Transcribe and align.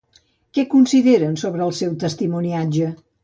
Què 0.57 0.63
consideren 0.71 1.37
sobre 1.43 1.63
el 1.67 1.75
seu 1.81 1.93
testimoniatge? 2.05 2.89